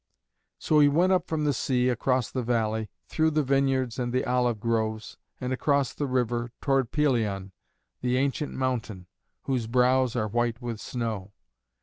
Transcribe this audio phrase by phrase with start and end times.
[0.57, 4.25] So he went up from the sea, across the valley, through the vineyards and the
[4.25, 7.51] olive groves, and across the river, toward Pelion,
[8.01, 9.05] the ancient mountain,
[9.43, 11.33] whose brows are white with snow.